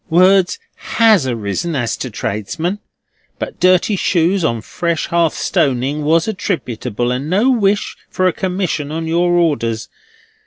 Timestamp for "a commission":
8.27-8.91